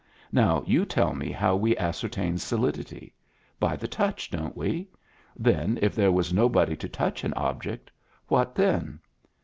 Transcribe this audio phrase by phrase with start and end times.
[0.31, 3.13] Now you tell me how we ascertain solidity.
[3.59, 4.87] By the touch, don't we?
[5.37, 7.91] Then, if there was nobody to touch an object,
[8.27, 8.99] what then?